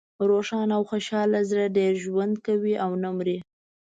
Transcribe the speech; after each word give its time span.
روښانه 0.29 0.73
او 0.77 0.83
خوشحاله 0.89 1.39
زړه 1.49 1.65
ډېر 1.77 1.93
ژوند 2.05 2.33
کوي 2.45 2.73
او 2.83 2.91
نه 3.03 3.09
مری. 3.17 3.37